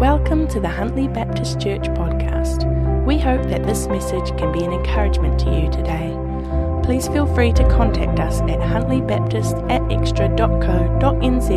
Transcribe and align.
Welcome 0.00 0.48
to 0.48 0.58
the 0.58 0.66
Huntly 0.66 1.06
Baptist 1.08 1.60
Church 1.60 1.82
podcast. 1.88 2.64
We 3.04 3.18
hope 3.18 3.42
that 3.50 3.66
this 3.66 3.86
message 3.86 4.34
can 4.38 4.50
be 4.50 4.64
an 4.64 4.72
encouragement 4.72 5.38
to 5.40 5.54
you 5.54 5.70
today. 5.70 6.16
Please 6.82 7.06
feel 7.06 7.26
free 7.34 7.52
to 7.52 7.68
contact 7.68 8.18
us 8.18 8.40
at 8.40 8.60
huntlybaptist 8.60 9.70
at 9.70 9.82
extra.co.nz 9.92 11.50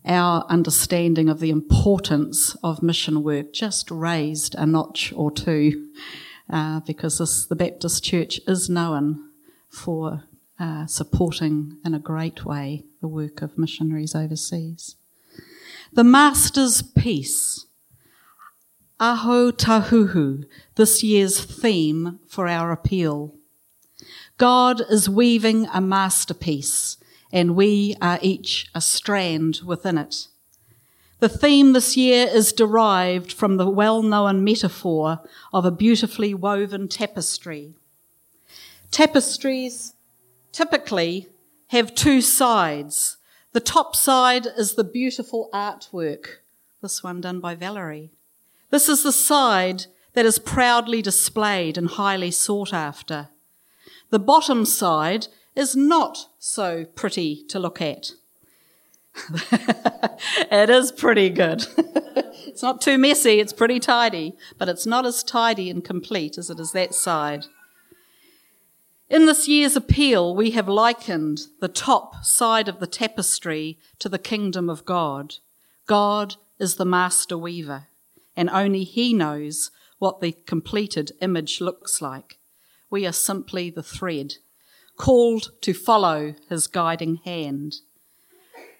our 0.05 0.45
understanding 0.49 1.29
of 1.29 1.39
the 1.39 1.49
importance 1.49 2.55
of 2.63 2.81
mission 2.81 3.23
work 3.23 3.53
just 3.53 3.91
raised 3.91 4.55
a 4.55 4.65
notch 4.65 5.13
or 5.15 5.31
two 5.31 5.89
uh, 6.49 6.79
because 6.81 7.19
this, 7.19 7.45
the 7.45 7.55
Baptist 7.55 8.03
Church 8.03 8.39
is 8.47 8.69
known 8.69 9.29
for 9.69 10.23
uh, 10.59 10.85
supporting 10.85 11.77
in 11.85 11.93
a 11.93 11.99
great 11.99 12.45
way 12.45 12.83
the 12.99 13.07
work 13.07 13.41
of 13.41 13.57
missionaries 13.57 14.15
overseas. 14.15 14.95
The 15.93 16.03
Master's 16.03 16.81
Peace, 16.81 17.65
Aho 18.99 19.51
Tahuhu, 19.51 20.45
this 20.75 21.03
year's 21.03 21.43
theme 21.43 22.19
for 22.27 22.47
our 22.47 22.71
appeal. 22.71 23.35
God 24.37 24.81
is 24.89 25.09
weaving 25.09 25.67
a 25.73 25.81
masterpiece 25.81 26.97
and 27.31 27.55
we 27.55 27.95
are 28.01 28.19
each 28.21 28.69
a 28.75 28.81
strand 28.81 29.61
within 29.65 29.97
it. 29.97 30.27
The 31.19 31.29
theme 31.29 31.73
this 31.73 31.95
year 31.95 32.27
is 32.27 32.51
derived 32.51 33.31
from 33.31 33.57
the 33.57 33.69
well 33.69 34.01
known 34.01 34.43
metaphor 34.43 35.21
of 35.53 35.65
a 35.65 35.71
beautifully 35.71 36.33
woven 36.33 36.87
tapestry. 36.87 37.75
Tapestries 38.89 39.93
typically 40.51 41.27
have 41.67 41.95
two 41.95 42.21
sides. 42.21 43.17
The 43.53 43.59
top 43.59 43.95
side 43.95 44.47
is 44.57 44.73
the 44.73 44.83
beautiful 44.83 45.49
artwork, 45.53 46.39
this 46.81 47.03
one 47.03 47.21
done 47.21 47.39
by 47.39 47.53
Valerie. 47.53 48.11
This 48.71 48.89
is 48.89 49.03
the 49.03 49.11
side 49.11 49.85
that 50.13 50.25
is 50.25 50.39
proudly 50.39 51.01
displayed 51.01 51.77
and 51.77 51.87
highly 51.87 52.31
sought 52.31 52.73
after. 52.73 53.29
The 54.09 54.19
bottom 54.19 54.65
side 54.65 55.27
is 55.55 55.75
not 55.75 56.27
so 56.39 56.85
pretty 56.85 57.43
to 57.49 57.59
look 57.59 57.81
at. 57.81 58.11
it 60.51 60.69
is 60.69 60.91
pretty 60.91 61.29
good. 61.29 61.65
it's 62.47 62.63
not 62.63 62.81
too 62.81 62.97
messy, 62.97 63.39
it's 63.39 63.53
pretty 63.53 63.79
tidy, 63.79 64.35
but 64.57 64.69
it's 64.69 64.85
not 64.85 65.05
as 65.05 65.23
tidy 65.23 65.69
and 65.69 65.83
complete 65.83 66.37
as 66.37 66.49
it 66.49 66.59
is 66.59 66.71
that 66.71 66.93
side. 66.93 67.45
In 69.09 69.25
this 69.25 69.47
year's 69.47 69.75
appeal, 69.75 70.33
we 70.33 70.51
have 70.51 70.69
likened 70.69 71.41
the 71.59 71.67
top 71.67 72.23
side 72.23 72.69
of 72.69 72.79
the 72.79 72.87
tapestry 72.87 73.77
to 73.99 74.07
the 74.07 74.17
kingdom 74.17 74.69
of 74.69 74.85
God. 74.85 75.35
God 75.85 76.35
is 76.59 76.75
the 76.75 76.85
master 76.85 77.37
weaver, 77.37 77.87
and 78.37 78.49
only 78.49 78.85
He 78.85 79.13
knows 79.13 79.69
what 79.99 80.21
the 80.21 80.31
completed 80.31 81.11
image 81.19 81.59
looks 81.59 82.01
like. 82.01 82.39
We 82.89 83.05
are 83.05 83.11
simply 83.11 83.69
the 83.69 83.83
thread 83.83 84.35
called 84.97 85.51
to 85.61 85.73
follow 85.73 86.35
his 86.49 86.67
guiding 86.67 87.17
hand. 87.25 87.77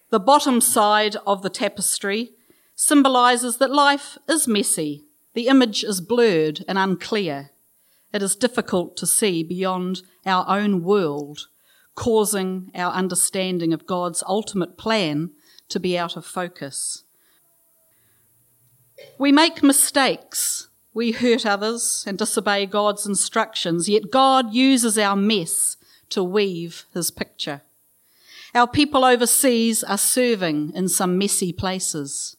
The 0.10 0.20
bottom 0.20 0.60
side 0.60 1.16
of 1.26 1.42
the 1.42 1.50
tapestry 1.50 2.32
symbolizes 2.76 3.58
that 3.58 3.72
life 3.72 4.18
is 4.28 4.48
messy. 4.48 5.06
The 5.34 5.48
image 5.48 5.84
is 5.84 6.02
blurred 6.02 6.66
and 6.68 6.78
unclear. 6.78 7.52
It 8.14 8.22
is 8.22 8.36
difficult 8.36 8.98
to 8.98 9.08
see 9.08 9.44
beyond 9.44 10.02
our 10.26 10.46
own 10.50 10.84
world, 10.84 11.48
causing 11.96 12.72
our 12.76 12.92
understanding 12.92 13.72
of 13.72 13.86
God's 13.86 14.24
ultimate 14.28 14.78
plan 14.78 15.32
to 15.70 15.80
be 15.80 15.98
out 15.98 16.18
of 16.18 16.26
focus. 16.26 17.04
We 19.18 19.32
make 19.32 19.64
mistakes. 19.64 20.68
We 20.94 21.12
hurt 21.12 21.46
others 21.46 22.04
and 22.06 22.18
disobey 22.18 22.66
God's 22.66 23.06
instructions, 23.06 23.88
yet 23.88 24.12
God 24.12 24.54
uses 24.54 24.98
our 24.98 25.16
mess 25.16 25.78
to 26.12 26.24
weave 26.24 26.86
his 26.94 27.12
picture. 27.12 27.62
Our 28.54 28.68
people 28.68 29.06
overseas 29.06 29.84
are 29.84 29.98
serving 29.98 30.74
in 30.76 30.90
some 30.90 31.18
messy 31.18 31.54
places. 31.54 32.38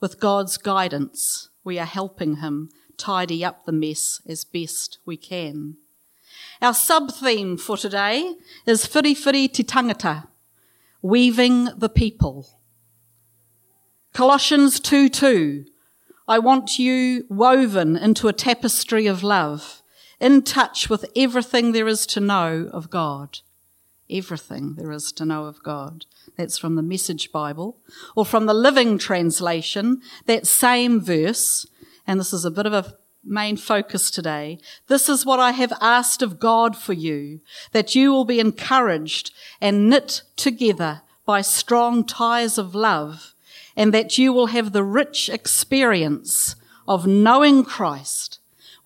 With 0.00 0.20
God's 0.20 0.56
guidance, 0.56 1.48
we 1.64 1.78
are 1.78 1.86
helping 1.86 2.36
him 2.36 2.70
tidy 2.96 3.44
up 3.44 3.64
the 3.64 3.72
mess 3.72 4.20
as 4.26 4.44
best 4.44 4.98
we 5.04 5.16
can. 5.16 5.76
Our 6.60 6.74
sub 6.74 7.10
theme 7.12 7.56
for 7.56 7.76
today 7.76 8.34
is 8.66 8.84
Whiri 8.84 9.48
Te 9.48 9.64
Tangata, 9.64 10.28
weaving 11.00 11.70
the 11.76 11.88
people. 11.88 12.60
Colossians 14.12 14.78
2 14.80 15.08
2. 15.08 15.64
I 16.28 16.38
want 16.38 16.78
you 16.78 17.24
woven 17.28 17.96
into 17.96 18.28
a 18.28 18.32
tapestry 18.32 19.06
of 19.06 19.22
love 19.22 19.79
in 20.20 20.42
touch 20.42 20.90
with 20.90 21.06
everything 21.16 21.72
there 21.72 21.88
is 21.88 22.06
to 22.06 22.20
know 22.20 22.68
of 22.72 22.90
God. 22.90 23.38
Everything 24.10 24.74
there 24.74 24.92
is 24.92 25.12
to 25.12 25.24
know 25.24 25.44
of 25.44 25.62
God. 25.62 26.04
That's 26.36 26.58
from 26.58 26.74
the 26.74 26.82
Message 26.82 27.32
Bible. 27.32 27.78
Or 28.14 28.26
from 28.26 28.46
the 28.46 28.54
Living 28.54 28.98
Translation, 28.98 30.02
that 30.26 30.46
same 30.46 31.00
verse, 31.00 31.66
and 32.06 32.20
this 32.20 32.32
is 32.32 32.44
a 32.44 32.50
bit 32.50 32.66
of 32.66 32.72
a 32.72 32.96
main 33.22 33.56
focus 33.56 34.10
today. 34.10 34.58
This 34.88 35.08
is 35.08 35.24
what 35.24 35.40
I 35.40 35.52
have 35.52 35.72
asked 35.80 36.22
of 36.22 36.40
God 36.40 36.76
for 36.76 36.92
you, 36.92 37.40
that 37.72 37.94
you 37.94 38.10
will 38.10 38.24
be 38.24 38.40
encouraged 38.40 39.32
and 39.60 39.88
knit 39.88 40.22
together 40.36 41.02
by 41.24 41.40
strong 41.40 42.04
ties 42.04 42.58
of 42.58 42.74
love, 42.74 43.34
and 43.76 43.94
that 43.94 44.18
you 44.18 44.32
will 44.32 44.46
have 44.46 44.72
the 44.72 44.84
rich 44.84 45.28
experience 45.28 46.56
of 46.88 47.06
knowing 47.06 47.62
Christ 47.62 48.39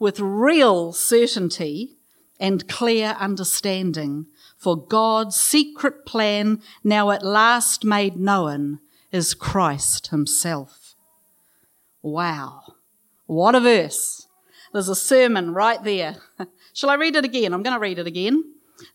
with 0.04 0.20
real 0.20 0.92
certainty 0.92 1.96
and 2.38 2.68
clear 2.68 3.16
understanding. 3.18 4.26
For 4.58 4.76
God's 4.76 5.34
secret 5.34 6.04
plan, 6.04 6.60
now 6.84 7.10
at 7.10 7.24
last 7.24 7.84
made 7.84 8.14
known, 8.14 8.80
is 9.10 9.32
Christ 9.32 10.08
Himself. 10.08 10.94
Wow. 12.02 12.74
What 13.24 13.54
a 13.54 13.60
verse. 13.60 14.28
There's 14.74 14.90
a 14.90 14.94
sermon 14.94 15.54
right 15.54 15.82
there. 15.82 16.16
Shall 16.74 16.90
I 16.90 16.96
read 16.96 17.16
it 17.16 17.24
again? 17.24 17.54
I'm 17.54 17.62
going 17.62 17.72
to 17.72 17.80
read 17.80 17.98
it 17.98 18.06
again. 18.06 18.44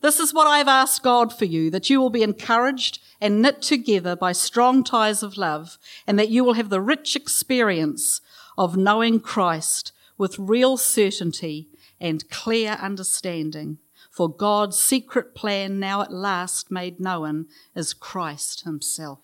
This 0.02 0.20
is 0.20 0.32
what 0.32 0.46
I've 0.46 0.68
asked 0.68 1.02
God 1.02 1.36
for 1.36 1.46
you, 1.46 1.72
that 1.72 1.90
you 1.90 2.00
will 2.00 2.12
be 2.12 2.22
encouraged 2.22 3.00
and 3.20 3.42
knit 3.42 3.64
together 3.64 4.16
by 4.16 4.32
strong 4.32 4.84
ties 4.84 5.24
of 5.24 5.38
love, 5.38 5.80
and 6.06 6.20
that 6.20 6.30
you 6.30 6.44
will 6.44 6.54
have 6.54 6.70
the 6.70 6.82
rich 6.82 7.16
experience 7.16 8.22
of 8.60 8.78
knowing 8.78 9.20
Christ 9.20 9.92
with 10.20 10.38
real 10.38 10.76
certainty 10.78 11.70
and 12.00 12.30
clear 12.30 12.74
understanding. 12.74 13.80
For 14.12 14.30
God's 14.30 14.78
secret 14.78 15.34
plan, 15.34 15.80
now 15.80 16.02
at 16.02 16.12
last 16.12 16.70
made 16.70 17.00
known, 17.00 17.48
is 17.74 17.94
Christ 17.94 18.66
Himself. 18.66 19.20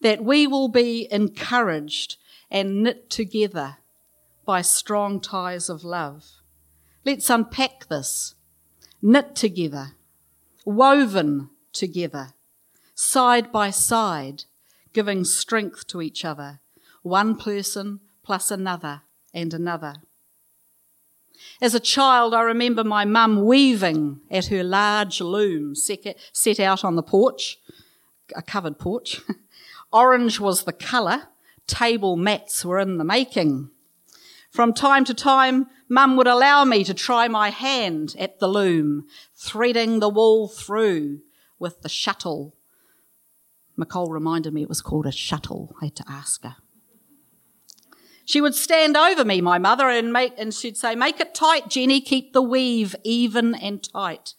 That 0.00 0.24
we 0.24 0.48
will 0.48 0.68
be 0.68 1.06
encouraged 1.12 2.16
and 2.50 2.82
knit 2.82 3.08
together 3.08 3.76
by 4.44 4.62
strong 4.62 5.20
ties 5.20 5.68
of 5.68 5.84
love. 5.84 6.24
Let's 7.04 7.30
unpack 7.30 7.86
this. 7.88 8.34
Knit 9.00 9.36
together, 9.36 9.92
woven 10.64 11.50
together, 11.72 12.34
side 12.94 13.52
by 13.52 13.70
side, 13.70 14.44
giving 14.92 15.24
strength 15.24 15.86
to 15.88 16.02
each 16.02 16.24
other. 16.24 16.60
One 17.02 17.36
person, 17.36 18.00
plus 18.22 18.50
another 18.50 19.02
and 19.34 19.52
another. 19.54 19.96
As 21.60 21.74
a 21.74 21.80
child, 21.80 22.34
I 22.34 22.42
remember 22.42 22.84
my 22.84 23.04
mum 23.04 23.44
weaving 23.44 24.20
at 24.30 24.46
her 24.46 24.62
large 24.62 25.20
loom 25.20 25.74
set 25.74 26.60
out 26.60 26.84
on 26.84 26.96
the 26.96 27.02
porch, 27.02 27.58
a 28.36 28.42
covered 28.42 28.78
porch. 28.78 29.20
Orange 29.92 30.38
was 30.38 30.64
the 30.64 30.72
colour, 30.72 31.28
table 31.66 32.16
mats 32.16 32.64
were 32.64 32.78
in 32.78 32.98
the 32.98 33.04
making. 33.04 33.70
From 34.50 34.74
time 34.74 35.04
to 35.06 35.14
time, 35.14 35.66
Mum 35.92 36.16
would 36.16 36.26
allow 36.26 36.64
me 36.64 36.84
to 36.84 36.94
try 36.94 37.28
my 37.28 37.50
hand 37.50 38.16
at 38.18 38.38
the 38.38 38.48
loom, 38.48 39.06
threading 39.34 40.00
the 40.00 40.08
wool 40.08 40.48
through 40.48 41.20
with 41.58 41.82
the 41.82 41.88
shuttle. 41.90 42.56
McCall 43.78 44.08
reminded 44.08 44.54
me 44.54 44.62
it 44.62 44.70
was 44.70 44.80
called 44.80 45.04
a 45.04 45.12
shuttle. 45.12 45.76
I 45.82 45.86
had 45.86 45.96
to 45.96 46.04
ask 46.08 46.42
her. 46.44 46.56
She 48.24 48.40
would 48.40 48.54
stand 48.54 48.96
over 48.96 49.24
me, 49.24 49.40
my 49.40 49.58
mother, 49.58 49.88
and 49.88 50.12
make, 50.12 50.34
and 50.38 50.54
she'd 50.54 50.76
say, 50.76 50.94
make 50.94 51.20
it 51.20 51.34
tight, 51.34 51.68
Jenny, 51.68 52.00
keep 52.00 52.32
the 52.32 52.42
weave 52.42 52.94
even 53.02 53.54
and 53.54 53.82
tight. 53.82 54.34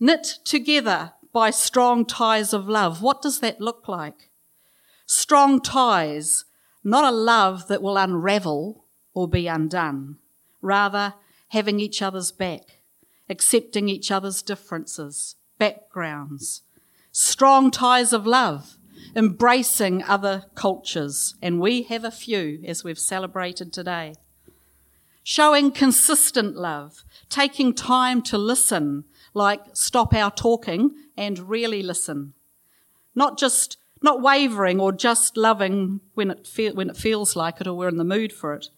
Knit 0.00 0.38
together 0.44 1.12
by 1.32 1.50
strong 1.50 2.04
ties 2.04 2.52
of 2.52 2.68
love. 2.68 3.00
What 3.02 3.22
does 3.22 3.40
that 3.40 3.60
look 3.60 3.88
like? 3.88 4.30
Strong 5.06 5.60
ties, 5.60 6.44
not 6.82 7.04
a 7.04 7.14
love 7.14 7.68
that 7.68 7.82
will 7.82 7.96
unravel 7.96 8.84
or 9.14 9.28
be 9.28 9.46
undone. 9.46 10.16
Rather, 10.60 11.14
having 11.48 11.78
each 11.78 12.02
other's 12.02 12.32
back, 12.32 12.80
accepting 13.28 13.88
each 13.88 14.10
other's 14.10 14.42
differences, 14.42 15.36
backgrounds. 15.58 16.62
Strong 17.12 17.70
ties 17.70 18.12
of 18.12 18.26
love, 18.26 18.78
embracing 19.14 20.02
other 20.04 20.44
cultures, 20.54 21.34
and 21.42 21.60
we 21.60 21.82
have 21.82 22.04
a 22.04 22.10
few 22.10 22.62
as 22.66 22.84
we've 22.84 22.98
celebrated 22.98 23.72
today. 23.72 24.14
Showing 25.22 25.70
consistent 25.70 26.56
love, 26.56 27.04
taking 27.28 27.74
time 27.74 28.22
to 28.22 28.38
listen, 28.38 29.04
like 29.34 29.60
stop 29.74 30.12
our 30.14 30.30
talking 30.30 30.90
and 31.16 31.38
really 31.38 31.82
listen. 31.82 32.34
Not 33.14 33.38
just, 33.38 33.76
not 34.02 34.20
wavering 34.20 34.80
or 34.80 34.92
just 34.92 35.36
loving 35.36 36.00
when 36.14 36.30
it, 36.30 36.46
fe- 36.46 36.72
when 36.72 36.90
it 36.90 36.96
feels 36.96 37.36
like 37.36 37.60
it 37.60 37.66
or 37.66 37.74
we're 37.74 37.88
in 37.88 37.98
the 37.98 38.04
mood 38.04 38.32
for 38.32 38.54
it. 38.54 38.68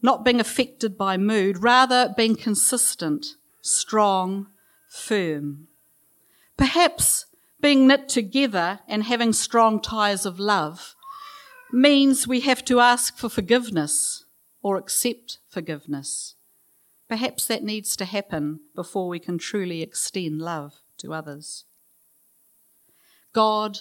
Not 0.00 0.24
being 0.24 0.40
affected 0.40 0.96
by 0.96 1.16
mood, 1.16 1.62
rather 1.62 2.12
being 2.16 2.34
consistent, 2.34 3.36
strong, 3.60 4.48
firm. 4.88 5.68
Perhaps 6.56 7.26
being 7.62 7.86
knit 7.86 8.08
together 8.08 8.80
and 8.88 9.04
having 9.04 9.32
strong 9.32 9.80
ties 9.80 10.26
of 10.26 10.38
love 10.38 10.94
means 11.72 12.26
we 12.26 12.40
have 12.40 12.64
to 12.66 12.80
ask 12.80 13.16
for 13.16 13.28
forgiveness 13.28 14.26
or 14.62 14.76
accept 14.76 15.38
forgiveness. 15.48 16.34
Perhaps 17.08 17.46
that 17.46 17.62
needs 17.62 17.96
to 17.96 18.04
happen 18.04 18.60
before 18.74 19.08
we 19.08 19.18
can 19.18 19.38
truly 19.38 19.80
extend 19.80 20.40
love 20.40 20.74
to 20.98 21.14
others. 21.14 21.64
God 23.32 23.80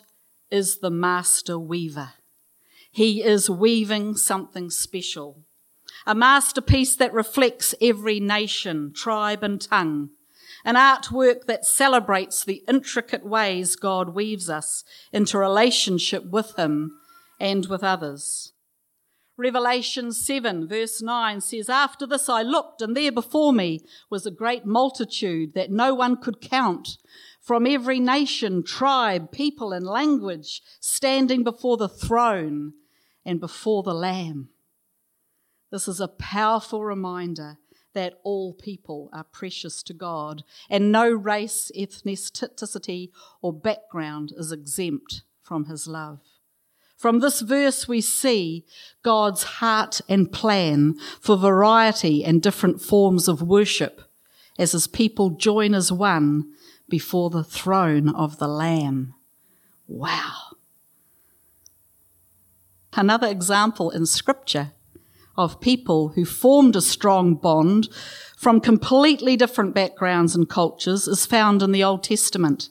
is 0.49 0.77
the 0.79 0.91
master 0.91 1.57
weaver. 1.57 2.11
He 2.91 3.23
is 3.23 3.49
weaving 3.49 4.15
something 4.15 4.69
special, 4.69 5.43
a 6.05 6.13
masterpiece 6.13 6.95
that 6.97 7.13
reflects 7.13 7.73
every 7.81 8.19
nation, 8.19 8.91
tribe, 8.93 9.43
and 9.43 9.59
tongue, 9.59 10.09
an 10.63 10.75
artwork 10.75 11.45
that 11.45 11.65
celebrates 11.65 12.43
the 12.43 12.63
intricate 12.67 13.25
ways 13.25 13.75
God 13.75 14.15
weaves 14.15 14.49
us 14.49 14.83
into 15.11 15.37
relationship 15.37 16.25
with 16.25 16.55
Him 16.55 16.99
and 17.39 17.65
with 17.65 17.83
others. 17.83 18.53
Revelation 19.37 20.11
7 20.11 20.67
verse 20.67 21.01
9 21.01 21.41
says, 21.41 21.69
After 21.69 22.05
this 22.05 22.29
I 22.29 22.43
looked, 22.43 22.81
and 22.81 22.95
there 22.95 23.11
before 23.11 23.51
me 23.53 23.81
was 24.09 24.25
a 24.25 24.31
great 24.31 24.65
multitude 24.65 25.53
that 25.55 25.71
no 25.71 25.95
one 25.95 26.17
could 26.17 26.41
count 26.41 26.97
from 27.41 27.65
every 27.65 27.99
nation, 27.99 28.63
tribe, 28.63 29.31
people, 29.31 29.73
and 29.73 29.85
language, 29.85 30.61
standing 30.79 31.43
before 31.43 31.75
the 31.77 31.89
throne 31.89 32.73
and 33.25 33.39
before 33.39 33.81
the 33.81 33.95
Lamb. 33.95 34.49
This 35.71 35.87
is 35.87 35.99
a 35.99 36.07
powerful 36.07 36.83
reminder 36.83 37.57
that 37.93 38.19
all 38.23 38.53
people 38.53 39.09
are 39.13 39.23
precious 39.23 39.83
to 39.83 39.93
God 39.93 40.43
and 40.69 40.91
no 40.91 41.09
race, 41.09 41.71
ethnicity, 41.77 43.09
or 43.41 43.53
background 43.53 44.31
is 44.37 44.51
exempt 44.51 45.23
from 45.41 45.65
his 45.65 45.87
love. 45.87 46.19
From 46.97 47.19
this 47.19 47.41
verse, 47.41 47.87
we 47.87 47.99
see 47.99 48.63
God's 49.01 49.43
heart 49.43 50.01
and 50.07 50.31
plan 50.31 50.95
for 51.19 51.35
variety 51.35 52.23
and 52.23 52.41
different 52.41 52.79
forms 52.79 53.27
of 53.27 53.41
worship 53.41 54.03
as 54.59 54.73
his 54.73 54.85
people 54.85 55.31
join 55.31 55.73
as 55.73 55.91
one 55.91 56.53
before 56.87 57.31
the 57.31 57.43
throne 57.43 58.09
of 58.09 58.37
the 58.37 58.47
Lamb. 58.47 59.15
Wow. 59.87 60.55
Another 62.93 63.27
example 63.27 63.89
in 63.89 64.05
Scripture 64.05 64.73
of 65.43 65.61
people 65.61 66.09
who 66.09 66.25
formed 66.25 66.75
a 66.75 66.81
strong 66.81 67.35
bond 67.35 67.89
from 68.37 68.59
completely 68.59 69.35
different 69.35 69.75
backgrounds 69.75 70.35
and 70.35 70.49
cultures 70.49 71.07
is 71.07 71.25
found 71.25 71.61
in 71.61 71.71
the 71.71 71.83
Old 71.83 72.03
Testament. 72.03 72.69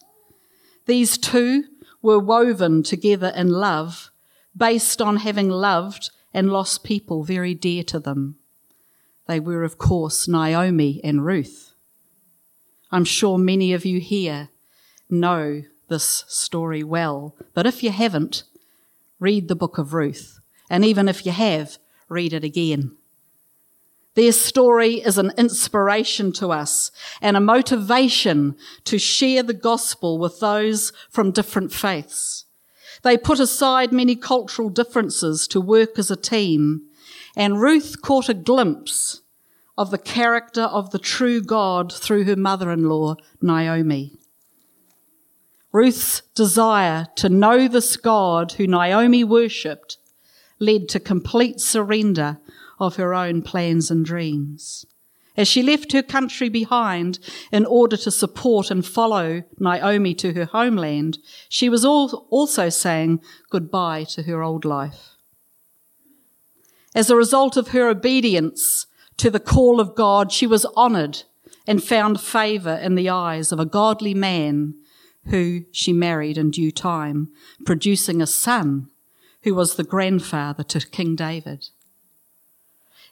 These 0.87 1.19
two 1.19 1.65
were 2.03 2.19
woven 2.19 2.83
together 2.83 3.33
in 3.37 3.51
love 3.51 4.11
based 4.57 5.01
on 5.01 5.19
having 5.19 5.49
loved 5.49 6.11
and 6.33 6.51
lost 6.51 6.85
people 6.85 7.23
very 7.23 7.55
dear 7.55 7.83
to 7.85 7.99
them. 7.99 8.37
They 9.27 9.39
were, 9.39 9.63
of 9.63 9.79
course, 9.79 10.27
Naomi 10.27 11.01
and 11.05 11.25
Ruth. 11.25 11.73
I'm 12.91 13.05
sure 13.05 13.39
many 13.39 13.73
of 13.73 13.85
you 13.85 14.01
here 14.01 14.49
know 15.09 15.63
this 15.89 16.25
story 16.27 16.83
well, 16.83 17.37
but 17.55 17.67
if 17.67 17.83
you 17.83 17.91
haven't, 17.91 18.45
read 19.21 19.49
the 19.49 19.55
book 19.55 19.79
of 19.79 19.95
Ruth. 19.95 20.41
And 20.69 20.85
even 20.85 21.09
if 21.09 21.25
you 21.27 21.33
have, 21.33 21.79
read 22.11 22.33
it 22.35 22.45
again. 22.45 22.97
Their 24.15 24.33
story 24.33 24.95
is 24.97 25.17
an 25.17 25.33
inspiration 25.39 26.33
to 26.33 26.51
us 26.51 26.91
and 27.23 27.37
a 27.37 27.41
motivation 27.41 28.57
to 28.85 28.99
share 28.99 29.43
the 29.43 29.55
gospel 29.55 30.19
with 30.19 30.41
those 30.41 30.93
from 31.11 31.31
different 31.31 31.73
faiths. 31.73 32.45
They 33.03 33.17
put 33.17 33.41
aside 33.41 33.93
many 33.93 34.17
cultural 34.17 34.69
differences 34.69 35.47
to 35.49 35.61
work 35.61 35.99
as 35.99 36.11
a 36.11 36.17
team, 36.17 36.83
and 37.37 37.61
Ruth 37.61 38.03
caught 38.03 38.29
a 38.29 38.35
glimpse 38.35 39.23
of 39.79 39.91
the 39.91 39.99
character 39.99 40.65
of 40.65 40.91
the 40.91 40.99
true 40.99 41.41
God 41.41 41.93
through 41.93 42.25
her 42.25 42.37
mother 42.37 42.71
in 42.71 42.89
law, 42.89 43.15
Naomi. 43.41 44.13
Ruth's 45.73 46.23
desire 46.35 47.07
to 47.15 47.29
know 47.29 47.69
this 47.69 47.97
God 47.97 48.53
who 48.53 48.67
Naomi 48.67 49.23
worshipped 49.23 49.99
led 50.61 50.89
to 50.91 51.01
complete 51.01 51.61
surrender 51.61 52.39
of 52.79 52.97
her 52.97 53.15
own 53.15 53.43
plans 53.43 53.91
and 53.91 54.05
dreams. 54.05 54.87
As 55.37 55.49
she 55.49 55.63
left 55.63 55.93
her 55.93 56.03
country 56.03 56.49
behind 56.49 57.19
in 57.51 57.65
order 57.65 57.97
to 57.97 58.11
support 58.11 58.71
and 58.71 58.85
follow 58.85 59.43
Naomi 59.59 60.15
to 60.15 60.35
her 60.35 60.45
homeland, 60.45 61.19
she 61.49 61.69
was 61.69 61.85
also 61.85 62.69
saying 62.69 63.23
goodbye 63.49 64.05
to 64.05 64.25
her 64.25 64.43
old 64.43 64.65
life. 64.65 65.17
As 66.95 67.09
a 67.09 67.17
result 67.17 67.57
of 67.57 67.69
her 67.69 67.89
obedience 67.89 68.87
to 69.17 69.31
the 69.31 69.41
call 69.41 69.81
of 69.81 69.95
God, 69.95 70.33
she 70.33 70.47
was 70.47 70.67
honored 70.77 71.23
and 71.67 71.83
found 71.83 72.21
favor 72.21 72.75
in 72.75 72.95
the 72.95 73.09
eyes 73.09 73.53
of 73.53 73.61
a 73.61 73.65
godly 73.65 74.15
man 74.15 74.75
who 75.27 75.65
she 75.71 75.93
married 75.93 76.37
in 76.37 76.51
due 76.51 76.73
time, 76.73 77.29
producing 77.65 78.21
a 78.21 78.27
son 78.27 78.91
who 79.43 79.55
was 79.55 79.75
the 79.75 79.85
grandfather 79.85 80.63
to 80.65 80.87
King 80.87 81.17
David. 81.17 81.69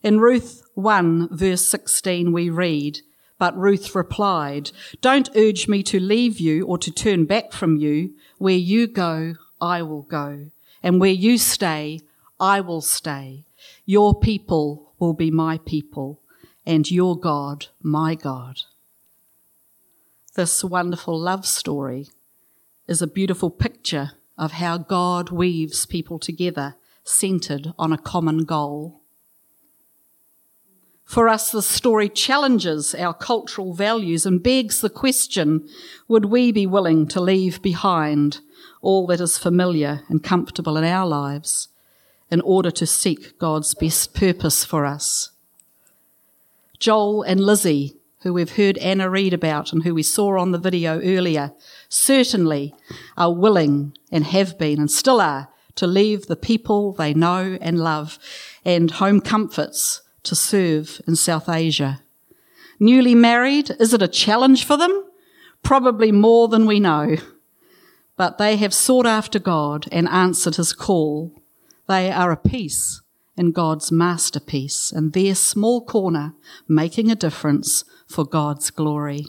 In 0.02 0.20
Ruth 0.20 0.62
1 0.74 1.36
verse 1.36 1.66
16 1.66 2.32
we 2.32 2.50
read, 2.50 3.00
but 3.38 3.56
Ruth 3.56 3.94
replied, 3.94 4.70
Don't 5.00 5.30
urge 5.36 5.68
me 5.68 5.82
to 5.84 6.00
leave 6.00 6.40
you 6.40 6.66
or 6.66 6.76
to 6.78 6.90
turn 6.90 7.24
back 7.24 7.52
from 7.52 7.76
you. 7.76 8.14
Where 8.38 8.56
you 8.56 8.86
go, 8.86 9.34
I 9.60 9.82
will 9.82 10.02
go. 10.02 10.50
And 10.82 11.00
where 11.00 11.10
you 11.10 11.38
stay, 11.38 12.00
I 12.40 12.60
will 12.60 12.80
stay. 12.80 13.44
Your 13.86 14.18
people 14.18 14.92
will 14.98 15.14
be 15.14 15.30
my 15.30 15.58
people, 15.58 16.20
and 16.66 16.90
your 16.90 17.18
God, 17.18 17.66
my 17.82 18.14
God. 18.14 18.62
This 20.34 20.62
wonderful 20.62 21.18
love 21.18 21.46
story 21.46 22.08
is 22.86 23.02
a 23.02 23.06
beautiful 23.06 23.50
picture 23.50 24.12
of 24.38 24.52
how 24.52 24.78
God 24.78 25.30
weaves 25.30 25.84
people 25.84 26.18
together, 26.18 26.76
centered 27.04 27.72
on 27.78 27.92
a 27.92 27.98
common 27.98 28.44
goal. 28.44 29.00
For 31.04 31.28
us, 31.28 31.50
the 31.50 31.62
story 31.62 32.08
challenges 32.08 32.94
our 32.94 33.14
cultural 33.14 33.72
values 33.72 34.26
and 34.26 34.42
begs 34.42 34.80
the 34.80 34.90
question 34.90 35.66
would 36.06 36.26
we 36.26 36.52
be 36.52 36.66
willing 36.66 37.06
to 37.08 37.20
leave 37.20 37.62
behind 37.62 38.40
all 38.82 39.06
that 39.06 39.20
is 39.20 39.38
familiar 39.38 40.02
and 40.08 40.22
comfortable 40.22 40.76
in 40.76 40.84
our 40.84 41.06
lives 41.06 41.68
in 42.30 42.40
order 42.42 42.70
to 42.70 42.86
seek 42.86 43.38
God's 43.38 43.74
best 43.74 44.14
purpose 44.14 44.64
for 44.64 44.84
us. 44.84 45.30
Joel 46.78 47.22
and 47.22 47.40
Lizzie, 47.40 47.96
who 48.20 48.32
we've 48.32 48.56
heard 48.56 48.78
Anna 48.78 49.08
read 49.08 49.32
about 49.32 49.72
and 49.72 49.82
who 49.82 49.94
we 49.94 50.02
saw 50.02 50.38
on 50.38 50.50
the 50.50 50.58
video 50.58 51.00
earlier, 51.00 51.52
certainly 51.88 52.74
are 53.16 53.32
willing 53.32 53.96
and 54.10 54.24
have 54.24 54.58
been 54.58 54.78
and 54.78 54.90
still 54.90 55.20
are 55.20 55.48
to 55.76 55.86
leave 55.86 56.26
the 56.26 56.36
people 56.36 56.92
they 56.92 57.14
know 57.14 57.56
and 57.60 57.78
love 57.78 58.18
and 58.64 58.90
home 58.92 59.20
comforts 59.20 60.02
to 60.24 60.34
serve 60.34 61.00
in 61.06 61.14
South 61.14 61.48
Asia. 61.48 62.02
Newly 62.80 63.14
married, 63.14 63.70
is 63.78 63.94
it 63.94 64.02
a 64.02 64.08
challenge 64.08 64.64
for 64.64 64.76
them? 64.76 65.04
Probably 65.62 66.12
more 66.12 66.48
than 66.48 66.66
we 66.66 66.80
know. 66.80 67.16
But 68.16 68.38
they 68.38 68.56
have 68.56 68.74
sought 68.74 69.06
after 69.06 69.38
God 69.38 69.86
and 69.92 70.08
answered 70.08 70.56
his 70.56 70.72
call 70.72 71.32
they 71.88 72.10
are 72.10 72.30
a 72.30 72.36
piece 72.36 73.00
in 73.36 73.52
God's 73.52 73.90
masterpiece 73.90 74.92
and 74.92 75.12
their 75.12 75.34
small 75.34 75.84
corner 75.84 76.34
making 76.68 77.10
a 77.10 77.16
difference 77.16 77.84
for 78.08 78.24
God's 78.24 78.70
glory. 78.70 79.26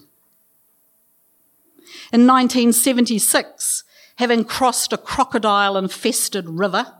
In 2.12 2.26
1976, 2.26 3.84
having 4.16 4.44
crossed 4.44 4.94
a 4.94 4.98
crocodile 4.98 5.78
infested 5.78 6.50
river, 6.50 6.94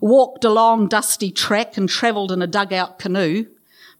walked 0.00 0.44
a 0.44 0.50
long 0.50 0.88
dusty 0.88 1.30
track 1.30 1.76
and 1.76 1.88
travelled 1.88 2.32
in 2.32 2.42
a 2.42 2.46
dugout 2.46 2.98
canoe, 2.98 3.46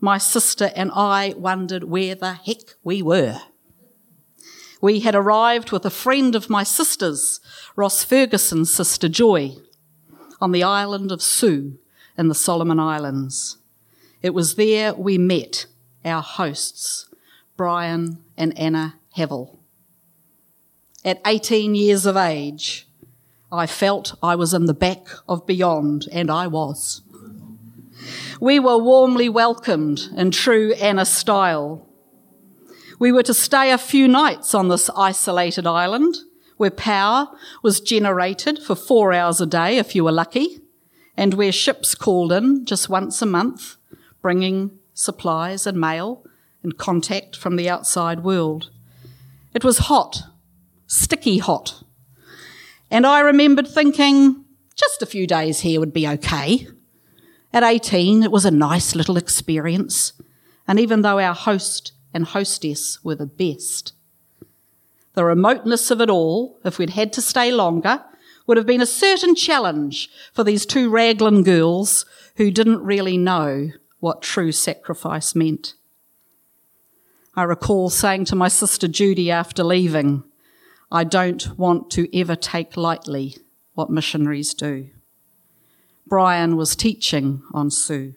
my 0.00 0.18
sister 0.18 0.70
and 0.74 0.90
I 0.94 1.34
wondered 1.36 1.84
where 1.84 2.14
the 2.14 2.34
heck 2.34 2.76
we 2.82 3.02
were. 3.02 3.40
We 4.80 5.00
had 5.00 5.14
arrived 5.14 5.72
with 5.72 5.86
a 5.86 5.90
friend 5.90 6.34
of 6.34 6.50
my 6.50 6.62
sister's, 6.62 7.40
Ross 7.76 8.04
Ferguson's 8.04 8.72
sister 8.72 9.08
Joy, 9.08 9.56
on 10.40 10.52
the 10.52 10.62
island 10.62 11.10
of 11.10 11.22
Sue 11.22 11.78
in 12.16 12.28
the 12.28 12.34
Solomon 12.34 12.78
Islands. 12.78 13.58
It 14.22 14.34
was 14.34 14.56
there 14.56 14.92
we 14.94 15.18
met 15.18 15.66
our 16.04 16.22
hosts, 16.22 17.05
Brian 17.56 18.18
and 18.36 18.56
Anna 18.58 18.96
Hevel. 19.16 19.56
At 21.04 21.20
18 21.24 21.74
years 21.74 22.04
of 22.04 22.16
age, 22.16 22.86
I 23.50 23.66
felt 23.66 24.18
I 24.22 24.34
was 24.34 24.52
in 24.52 24.66
the 24.66 24.74
back 24.74 25.06
of 25.28 25.46
beyond, 25.46 26.08
and 26.12 26.30
I 26.30 26.46
was. 26.48 27.02
We 28.40 28.58
were 28.58 28.76
warmly 28.76 29.28
welcomed 29.28 30.08
in 30.16 30.30
true 30.30 30.74
Anna 30.74 31.06
style. 31.06 31.86
We 32.98 33.12
were 33.12 33.22
to 33.22 33.34
stay 33.34 33.70
a 33.70 33.78
few 33.78 34.08
nights 34.08 34.54
on 34.54 34.68
this 34.68 34.90
isolated 34.90 35.66
island 35.66 36.16
where 36.56 36.70
power 36.70 37.28
was 37.62 37.80
generated 37.80 38.58
for 38.58 38.74
four 38.74 39.12
hours 39.12 39.40
a 39.40 39.46
day 39.46 39.78
if 39.78 39.94
you 39.94 40.04
were 40.04 40.12
lucky, 40.12 40.58
and 41.16 41.34
where 41.34 41.52
ships 41.52 41.94
called 41.94 42.32
in 42.32 42.64
just 42.64 42.88
once 42.88 43.22
a 43.22 43.26
month, 43.26 43.76
bringing 44.20 44.78
supplies 44.92 45.66
and 45.66 45.78
mail 45.78 46.24
and 46.66 46.76
contact 46.76 47.36
from 47.36 47.54
the 47.54 47.70
outside 47.70 48.24
world. 48.24 48.70
It 49.54 49.62
was 49.62 49.78
hot, 49.78 50.24
sticky 50.88 51.38
hot. 51.38 51.84
And 52.90 53.06
I 53.06 53.20
remembered 53.20 53.68
thinking, 53.68 54.44
just 54.74 55.00
a 55.00 55.06
few 55.06 55.28
days 55.28 55.60
here 55.60 55.78
would 55.78 55.92
be 55.92 56.08
okay. 56.08 56.66
At 57.52 57.62
18, 57.62 58.24
it 58.24 58.32
was 58.32 58.44
a 58.44 58.50
nice 58.50 58.96
little 58.96 59.16
experience. 59.16 60.12
And 60.66 60.80
even 60.80 61.02
though 61.02 61.20
our 61.20 61.34
host 61.34 61.92
and 62.12 62.24
hostess 62.24 63.02
were 63.04 63.14
the 63.14 63.26
best, 63.26 63.92
the 65.14 65.24
remoteness 65.24 65.92
of 65.92 66.00
it 66.00 66.10
all, 66.10 66.58
if 66.64 66.78
we'd 66.78 66.90
had 66.90 67.12
to 67.12 67.22
stay 67.22 67.52
longer, 67.52 68.04
would 68.48 68.56
have 68.56 68.66
been 68.66 68.82
a 68.82 68.86
certain 68.86 69.36
challenge 69.36 70.10
for 70.32 70.42
these 70.42 70.66
two 70.66 70.90
Raglan 70.90 71.44
girls 71.44 72.04
who 72.36 72.50
didn't 72.50 72.82
really 72.82 73.16
know 73.16 73.70
what 74.00 74.20
true 74.20 74.50
sacrifice 74.50 75.34
meant. 75.36 75.74
I 77.38 77.42
recall 77.42 77.90
saying 77.90 78.24
to 78.26 78.34
my 78.34 78.48
sister 78.48 78.88
Judy 78.88 79.30
after 79.30 79.62
leaving, 79.62 80.24
I 80.90 81.04
don't 81.04 81.58
want 81.58 81.90
to 81.90 82.08
ever 82.18 82.34
take 82.34 82.78
lightly 82.78 83.36
what 83.74 83.90
missionaries 83.90 84.54
do. 84.54 84.88
Brian 86.06 86.56
was 86.56 86.74
teaching 86.74 87.42
on 87.52 87.70
Sue. 87.70 88.14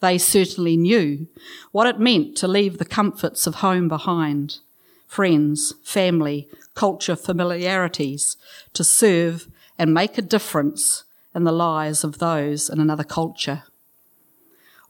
They 0.00 0.18
certainly 0.18 0.76
knew 0.76 1.28
what 1.70 1.86
it 1.86 1.98
meant 1.98 2.36
to 2.38 2.48
leave 2.48 2.76
the 2.76 2.84
comforts 2.84 3.46
of 3.46 3.56
home 3.56 3.88
behind, 3.88 4.58
friends, 5.06 5.72
family, 5.82 6.46
culture, 6.74 7.16
familiarities, 7.16 8.36
to 8.74 8.84
serve 8.84 9.48
and 9.78 9.94
make 9.94 10.18
a 10.18 10.22
difference 10.22 11.04
in 11.34 11.44
the 11.44 11.52
lives 11.52 12.04
of 12.04 12.18
those 12.18 12.68
in 12.68 12.80
another 12.80 13.04
culture. 13.04 13.62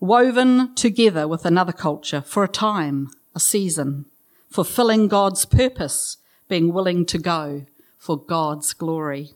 Woven 0.00 0.74
together 0.74 1.28
with 1.28 1.46
another 1.46 1.72
culture 1.72 2.22
for 2.22 2.42
a 2.42 2.48
time, 2.48 3.10
a 3.34 3.40
season, 3.40 4.06
fulfilling 4.50 5.08
God's 5.08 5.44
purpose, 5.44 6.18
being 6.48 6.72
willing 6.72 7.06
to 7.06 7.18
go 7.18 7.66
for 7.98 8.16
God's 8.16 8.72
glory. 8.72 9.32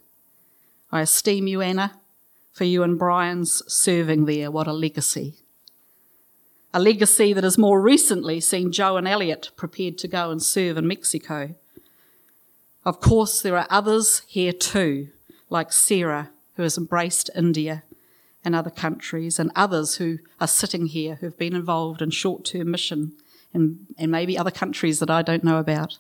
I 0.93 1.03
esteem 1.03 1.47
you, 1.47 1.61
Anna 1.61 1.93
for 2.57 2.65
you 2.65 2.83
and 2.83 2.99
Brian's 2.99 3.63
serving 3.71 4.25
there. 4.25 4.51
What 4.51 4.67
a 4.67 4.73
legacy. 4.73 5.35
A 6.73 6.81
legacy 6.81 7.35
that 7.35 7.45
has 7.45 7.59
more 7.59 7.83
recently 7.83 8.41
seen 8.41 8.73
Joe 8.73 8.97
and 8.97 9.07
Elliot 9.07 9.51
prepared 9.57 9.99
to 9.99 10.09
go 10.09 10.31
and 10.31 10.43
serve 10.43 10.79
in 10.79 10.89
Mexico. 10.89 11.55
Of 12.83 12.99
course, 12.99 13.43
there 13.43 13.59
are 13.59 13.67
others 13.69 14.23
here 14.27 14.55
too, 14.55 15.09
like 15.51 15.71
Sarah, 15.71 16.31
who 16.55 16.63
has 16.63 16.79
embraced 16.79 17.29
India 17.37 17.83
and 18.43 18.55
other 18.55 18.71
countries, 18.71 19.39
and 19.39 19.51
others 19.55 19.97
who 19.97 20.21
are 20.41 20.49
sitting 20.49 20.87
here 20.87 21.17
who 21.17 21.27
have 21.27 21.37
been 21.37 21.55
involved 21.55 22.01
in 22.01 22.09
short 22.09 22.47
term 22.47 22.71
mission 22.71 23.13
and, 23.57 23.79
and 23.99 24.13
maybe 24.13 24.39
other 24.39 24.53
countries 24.53 25.01
that 25.01 25.11
I 25.11 25.23
don't 25.23 25.43
know 25.43 25.59
about. 25.59 25.99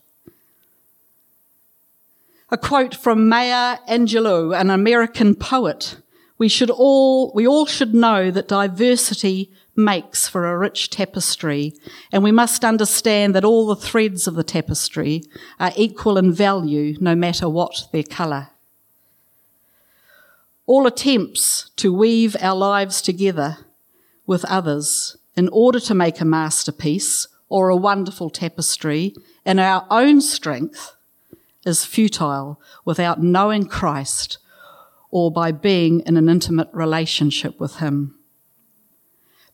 A 2.50 2.56
quote 2.56 2.94
from 2.94 3.28
Maya 3.28 3.78
Angelou, 3.88 4.56
an 4.56 4.70
American 4.70 5.34
poet, 5.34 5.96
we 6.38 6.48
should 6.48 6.70
all, 6.70 7.32
we 7.34 7.46
all 7.46 7.66
should 7.66 7.94
know 7.94 8.30
that 8.30 8.46
diversity 8.46 9.50
makes 9.74 10.28
for 10.28 10.46
a 10.46 10.56
rich 10.56 10.90
tapestry, 10.90 11.74
and 12.12 12.22
we 12.22 12.30
must 12.30 12.64
understand 12.64 13.34
that 13.34 13.44
all 13.44 13.66
the 13.66 13.74
threads 13.74 14.28
of 14.28 14.34
the 14.34 14.44
tapestry 14.44 15.24
are 15.58 15.72
equal 15.76 16.18
in 16.18 16.32
value 16.32 16.96
no 17.00 17.16
matter 17.16 17.48
what 17.48 17.88
their 17.92 18.04
colour. 18.04 18.48
All 20.66 20.86
attempts 20.86 21.70
to 21.76 21.92
weave 21.92 22.36
our 22.40 22.56
lives 22.56 23.02
together 23.02 23.58
with 24.26 24.44
others 24.44 25.16
in 25.36 25.48
order 25.48 25.80
to 25.80 25.94
make 25.94 26.20
a 26.20 26.24
masterpiece 26.24 27.28
or 27.48 27.68
a 27.68 27.76
wonderful 27.76 28.30
tapestry 28.30 29.14
in 29.44 29.58
our 29.58 29.86
own 29.90 30.20
strength 30.20 30.96
is 31.64 31.84
futile 31.84 32.60
without 32.84 33.22
knowing 33.22 33.66
Christ 33.66 34.38
or 35.10 35.30
by 35.30 35.52
being 35.52 36.00
in 36.00 36.16
an 36.16 36.28
intimate 36.28 36.68
relationship 36.72 37.58
with 37.60 37.76
Him. 37.76 38.16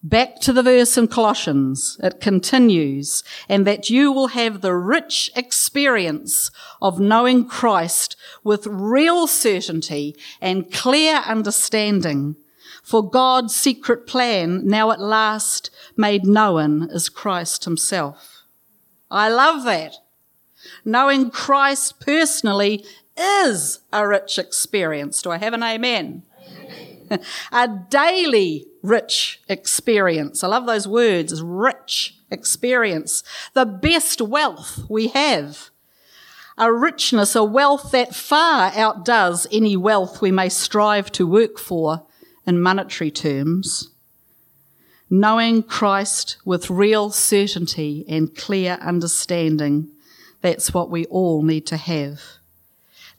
Back 0.05 0.41
to 0.41 0.53
the 0.53 0.65
verse 0.65 0.99
in 0.99 1.07
Colossians, 1.07 1.97
it 2.03 2.21
continues, 2.21 3.23
and 3.49 3.65
that 3.69 3.89
you 3.89 4.11
will 4.11 4.29
have 4.29 4.61
the 4.61 4.75
rich 4.75 5.31
experience 5.37 6.51
of 6.81 6.99
knowing 6.99 7.47
Christ 7.47 8.17
with 8.43 8.67
real 8.67 9.29
certainty 9.29 10.17
and 10.41 10.73
clear 10.73 11.19
understanding. 11.19 12.35
For 12.83 13.09
God's 13.09 13.55
secret 13.55 14.07
plan, 14.07 14.67
now 14.67 14.91
at 14.91 15.01
last 15.01 15.71
made 15.97 16.27
known, 16.27 16.91
is 16.91 17.09
Christ 17.09 17.65
Himself. 17.65 18.43
I 19.11 19.29
love 19.29 19.65
that. 19.65 19.97
Knowing 20.85 21.31
Christ 21.31 22.01
personally 22.01 22.85
is 23.17 23.81
a 23.93 24.07
rich 24.07 24.39
experience. 24.39 25.23
Do 25.23 25.31
I 25.31 25.39
have 25.39 25.55
an 25.55 25.63
amen? 25.63 26.23
amen. 27.11 27.21
a 27.53 27.69
daily 27.89 28.67
rich 28.83 29.41
experience. 29.49 30.43
I 30.43 30.49
love 30.49 30.67
those 30.67 30.89
words, 30.89 31.41
rich 31.43 32.17
experience. 32.31 33.23
The 33.55 33.67
best 33.67 34.21
wealth 34.21 34.85
we 34.89 35.09
have. 35.09 35.71
A 36.59 36.73
richness, 36.73 37.35
a 37.35 37.45
wealth 37.45 37.93
that 37.93 38.15
far 38.15 38.73
outdoes 38.75 39.47
any 39.53 39.77
wealth 39.77 40.21
we 40.21 40.31
may 40.31 40.49
strive 40.49 41.11
to 41.13 41.27
work 41.27 41.59
for 41.59 42.05
in 42.47 42.61
monetary 42.61 43.11
terms. 43.11 43.91
Knowing 45.09 45.63
Christ 45.63 46.39
with 46.45 46.71
real 46.71 47.11
certainty 47.11 48.05
and 48.09 48.35
clear 48.37 48.79
understanding, 48.81 49.89
that's 50.41 50.73
what 50.73 50.91
we 50.91 51.05
all 51.07 51.43
need 51.43 51.67
to 51.67 51.77
have 51.77 52.21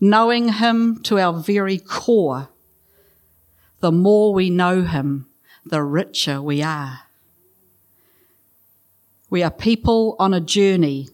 knowing 0.03 0.51
Him 0.51 1.01
to 1.03 1.17
our 1.17 1.31
very 1.31 1.77
core. 1.77 2.49
The 3.79 3.91
more 3.91 4.33
we 4.33 4.49
know 4.49 4.81
Him, 4.81 5.27
the 5.65 5.81
richer 5.81 6.41
we 6.41 6.61
are. 6.61 6.99
We 9.29 9.41
are 9.43 9.49
people 9.49 10.17
on 10.19 10.33
a 10.33 10.41
journey, 10.41 11.07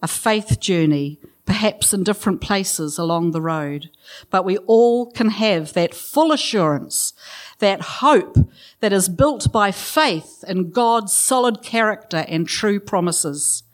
a 0.00 0.06
faith 0.06 0.60
journey, 0.60 1.18
perhaps 1.50 1.92
in 1.92 2.04
different 2.04 2.40
places 2.40 2.96
along 2.96 3.32
the 3.32 3.40
road, 3.40 3.90
but 4.30 4.44
we 4.44 4.56
all 4.68 5.10
can 5.10 5.30
have 5.30 5.72
that 5.72 5.92
full 5.92 6.30
assurance, 6.30 7.12
that 7.58 7.80
hope 7.80 8.36
that 8.78 8.92
is 8.92 9.08
built 9.08 9.50
by 9.50 9.72
faith 9.72 10.44
in 10.46 10.70
God's 10.70 11.12
solid 11.12 11.60
character 11.60 12.24
and 12.28 12.46
true 12.46 12.78
promises. 12.78 13.64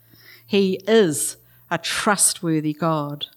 He 0.47 0.81
is 0.87 1.37
a 1.69 1.77
trustworthy 1.77 2.73
God. 2.73 3.27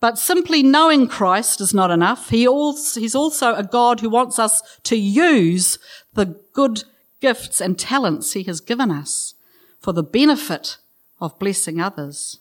But 0.00 0.18
simply 0.18 0.64
knowing 0.64 1.06
Christ 1.06 1.60
is 1.60 1.72
not 1.72 1.92
enough. 1.92 2.30
He 2.30 2.44
also, 2.44 2.98
he's 2.98 3.14
also 3.14 3.54
a 3.54 3.62
God 3.62 4.00
who 4.00 4.10
wants 4.10 4.40
us 4.40 4.62
to 4.82 4.96
use 4.96 5.78
the 6.14 6.40
good 6.52 6.82
gifts 7.20 7.60
and 7.60 7.78
talents 7.78 8.32
he 8.32 8.42
has 8.42 8.60
given 8.60 8.90
us 8.90 9.36
for 9.78 9.92
the 9.92 10.02
benefit 10.02 10.78
of 11.20 11.38
blessing 11.38 11.80
others. 11.80 12.40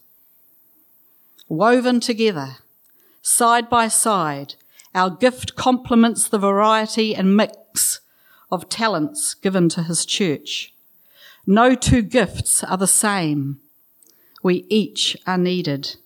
Woven 1.53 1.99
together, 1.99 2.57
side 3.21 3.69
by 3.69 3.87
side, 3.87 4.55
our 4.95 5.11
gift 5.11 5.55
complements 5.55 6.27
the 6.27 6.39
variety 6.39 7.13
and 7.15 7.37
mix 7.37 7.99
of 8.51 8.69
talents 8.69 9.35
given 9.35 9.69
to 9.69 9.83
his 9.83 10.03
church. 10.03 10.73
No 11.45 11.75
two 11.75 12.01
gifts 12.01 12.63
are 12.63 12.77
the 12.77 12.87
same. 12.87 13.59
We 14.41 14.65
each 14.67 15.15
are 15.27 15.37
needed. 15.37 15.97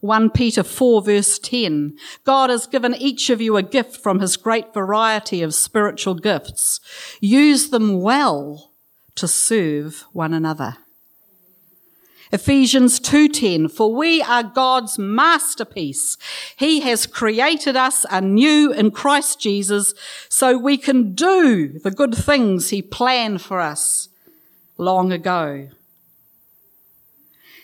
1 0.00 0.30
Peter 0.30 0.62
4 0.62 1.02
verse 1.02 1.38
10. 1.38 1.98
God 2.24 2.48
has 2.48 2.66
given 2.66 2.94
each 2.94 3.28
of 3.28 3.42
you 3.42 3.58
a 3.58 3.62
gift 3.62 3.98
from 3.98 4.20
his 4.20 4.38
great 4.38 4.72
variety 4.72 5.42
of 5.42 5.54
spiritual 5.54 6.14
gifts. 6.14 6.80
Use 7.20 7.68
them 7.68 8.00
well 8.00 8.70
to 9.16 9.28
serve 9.28 10.06
one 10.14 10.32
another. 10.32 10.78
Ephesians 12.32 12.98
2:10 12.98 13.68
For 13.70 13.94
we 13.94 14.22
are 14.22 14.42
God's 14.42 14.98
masterpiece. 14.98 16.16
He 16.56 16.80
has 16.80 17.06
created 17.06 17.76
us 17.76 18.06
anew 18.10 18.72
in 18.72 18.90
Christ 18.90 19.38
Jesus 19.38 19.92
so 20.30 20.56
we 20.56 20.78
can 20.78 21.14
do 21.14 21.78
the 21.78 21.90
good 21.90 22.14
things 22.14 22.70
he 22.70 22.80
planned 22.80 23.42
for 23.42 23.60
us 23.60 24.08
long 24.78 25.12
ago. 25.12 25.68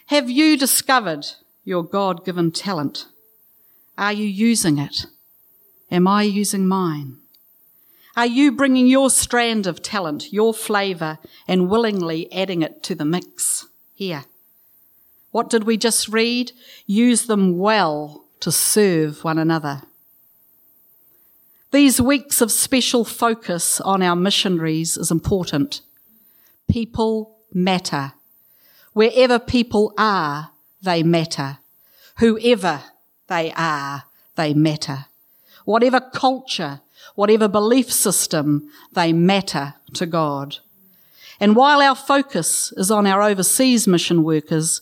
Have 0.07 0.29
you 0.29 0.59
discovered 0.59 1.27
your 1.65 1.83
God-given 1.83 2.53
talent? 2.53 3.07
Are 3.97 4.13
you 4.13 4.27
using 4.27 4.79
it? 4.79 5.07
Am 5.91 6.07
I 6.07 6.23
using 6.25 6.69
mine? 6.69 7.17
Are 8.17 8.27
you 8.27 8.53
bringing 8.53 8.87
your 8.87 9.11
strand 9.11 9.67
of 9.67 9.81
talent, 9.81 10.33
your 10.33 10.53
flavour, 10.53 11.19
and 11.47 11.71
willingly 11.71 12.31
adding 12.33 12.63
it 12.63 12.83
to 12.83 12.95
the 12.95 13.05
mix 13.05 13.67
here? 13.95 14.25
What 15.31 15.51
did 15.51 15.65
we 15.65 15.77
just 15.77 16.09
read? 16.09 16.53
Use 16.87 17.27
them 17.27 17.59
well 17.59 18.25
to 18.41 18.51
serve 18.51 19.25
one 19.25 19.39
another. 19.39 19.83
These 21.71 22.01
weeks 22.01 22.41
of 22.41 22.51
special 22.51 23.05
focus 23.05 23.81
on 23.81 24.03
our 24.03 24.17
missionaries 24.17 24.97
is 24.97 25.11
important. 25.11 25.83
People 26.69 27.37
matter. 27.53 28.13
Wherever 28.95 29.39
people 29.39 29.93
are, 29.99 30.51
they 30.81 31.03
matter. 31.03 31.59
Whoever 32.19 32.83
they 33.27 33.53
are, 33.53 34.05
they 34.35 34.55
matter. 34.55 35.07
Whatever 35.67 36.01
culture, 36.01 36.81
whatever 37.15 37.49
belief 37.49 37.93
system, 37.93 38.71
they 38.93 39.13
matter 39.13 39.75
to 39.93 40.07
God. 40.07 40.59
And 41.39 41.55
while 41.55 41.83
our 41.83 41.95
focus 41.95 42.73
is 42.77 42.91
on 42.91 43.07
our 43.07 43.23
overseas 43.23 43.87
mission 43.87 44.25
workers, 44.25 44.81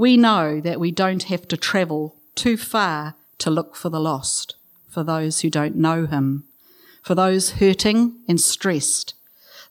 we 0.00 0.16
know 0.16 0.62
that 0.62 0.80
we 0.80 0.90
don't 0.90 1.24
have 1.24 1.46
to 1.46 1.58
travel 1.58 2.16
too 2.34 2.56
far 2.56 3.14
to 3.36 3.50
look 3.50 3.76
for 3.76 3.90
the 3.90 4.00
lost, 4.00 4.54
for 4.88 5.04
those 5.04 5.40
who 5.40 5.50
don't 5.50 5.76
know 5.76 6.06
him, 6.06 6.42
for 7.02 7.14
those 7.14 7.50
hurting 7.60 8.14
and 8.26 8.40
stressed, 8.40 9.12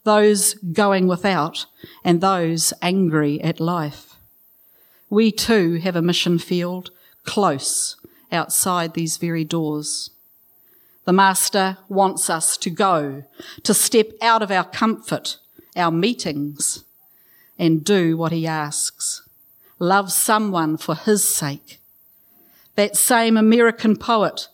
those 0.04 0.54
going 0.54 1.08
without, 1.08 1.66
and 2.04 2.20
those 2.20 2.72
angry 2.80 3.40
at 3.40 3.58
life. 3.58 4.14
We 5.08 5.32
too 5.32 5.80
have 5.82 5.96
a 5.96 6.02
mission 6.02 6.38
field 6.38 6.92
close 7.24 7.96
outside 8.30 8.94
these 8.94 9.16
very 9.16 9.42
doors. 9.42 10.10
The 11.06 11.12
Master 11.12 11.78
wants 11.88 12.30
us 12.30 12.56
to 12.58 12.70
go, 12.70 13.24
to 13.64 13.74
step 13.74 14.12
out 14.22 14.42
of 14.42 14.52
our 14.52 14.62
comfort, 14.62 15.38
our 15.74 15.90
meetings, 15.90 16.84
and 17.58 17.84
do 17.84 18.16
what 18.16 18.30
he 18.30 18.46
asks 18.46 19.22
love 19.80 20.12
someone 20.12 20.76
for 20.76 20.94
his 20.94 21.24
sake. 21.24 21.80
That 22.76 22.96
same 22.96 23.36
American 23.36 23.96
poet 23.96 24.48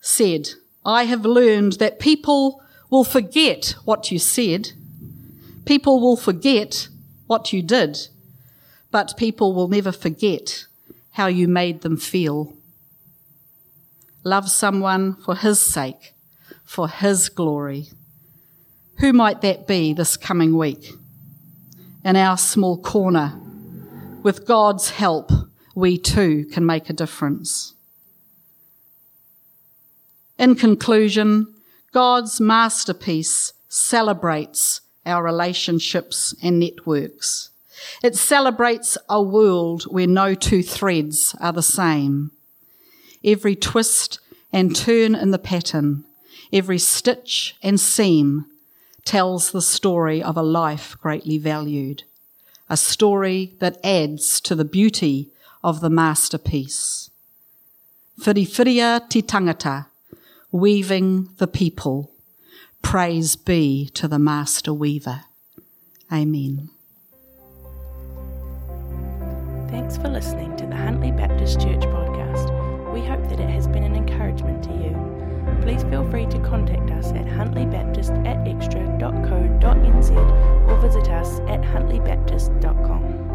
said, 0.00 0.50
I 0.84 1.04
have 1.04 1.24
learned 1.24 1.74
that 1.74 2.00
people 2.00 2.62
will 2.90 3.04
forget 3.04 3.76
what 3.84 4.10
you 4.10 4.18
said. 4.18 4.72
People 5.64 6.00
will 6.00 6.16
forget 6.16 6.88
what 7.26 7.52
you 7.52 7.62
did, 7.62 8.08
but 8.90 9.16
people 9.16 9.54
will 9.54 9.68
never 9.68 9.92
forget 9.92 10.66
how 11.12 11.26
you 11.26 11.46
made 11.46 11.82
them 11.82 11.96
feel. 11.96 12.52
Love 14.24 14.50
someone 14.50 15.14
for 15.14 15.36
his 15.36 15.60
sake, 15.60 16.14
for 16.64 16.88
his 16.88 17.28
glory. 17.28 17.88
Who 18.98 19.12
might 19.12 19.42
that 19.42 19.66
be 19.66 19.92
this 19.92 20.16
coming 20.16 20.56
week? 20.56 20.92
In 22.04 22.16
our 22.16 22.36
small 22.36 22.78
corner 22.78 23.40
with 24.28 24.44
God's 24.44 24.90
help, 24.90 25.32
we 25.74 25.96
too 25.96 26.44
can 26.52 26.66
make 26.66 26.90
a 26.90 26.92
difference. 26.92 27.72
In 30.38 30.54
conclusion, 30.54 31.54
God's 31.94 32.38
masterpiece 32.38 33.54
celebrates 33.70 34.82
our 35.06 35.24
relationships 35.24 36.34
and 36.42 36.60
networks. 36.60 37.48
It 38.02 38.16
celebrates 38.16 38.98
a 39.08 39.22
world 39.22 39.84
where 39.84 40.06
no 40.06 40.34
two 40.34 40.62
threads 40.62 41.34
are 41.40 41.54
the 41.54 41.62
same. 41.62 42.30
Every 43.24 43.56
twist 43.56 44.20
and 44.52 44.76
turn 44.76 45.14
in 45.14 45.30
the 45.30 45.38
pattern, 45.38 46.04
every 46.52 46.78
stitch 46.78 47.56
and 47.62 47.80
seam 47.80 48.44
tells 49.06 49.52
the 49.52 49.62
story 49.62 50.22
of 50.22 50.36
a 50.36 50.42
life 50.42 50.98
greatly 51.00 51.38
valued 51.38 52.02
a 52.68 52.76
story 52.76 53.54
that 53.60 53.78
adds 53.82 54.40
to 54.42 54.54
the 54.54 54.64
beauty 54.64 55.30
of 55.62 55.80
the 55.80 55.90
masterpiece. 55.90 57.10
Whiriwhiria 58.20 59.08
titangata, 59.08 59.86
weaving 60.50 61.30
the 61.38 61.46
people. 61.46 62.12
Praise 62.82 63.36
be 63.36 63.88
to 63.94 64.08
the 64.08 64.18
master 64.18 64.72
weaver. 64.72 65.22
Amen. 66.12 66.70
Thanks 69.68 69.96
for 69.96 70.08
listening 70.08 70.56
to 70.56 70.66
the 70.66 70.76
Huntly 70.76 71.12
Baptist 71.12 71.60
Church 71.60 71.82
podcast. 71.82 72.92
We 72.92 73.04
hope 73.04 73.28
that 73.28 73.40
it 73.40 73.50
has 73.50 73.66
been 73.66 73.84
an 73.84 73.94
encouragement 73.94 74.64
to 74.64 74.70
you. 74.70 74.96
Please 75.62 75.82
feel 75.84 76.08
free 76.10 76.26
to 76.26 76.38
contact 76.40 76.90
us 76.90 77.12
at 77.12 77.26
huntlybaptist 77.26 78.26
at 78.26 78.48
extra.co.nz 78.48 80.57
visit 80.78 81.08
us 81.10 81.40
at 81.40 81.60
huntlybaptist.com. 81.62 83.27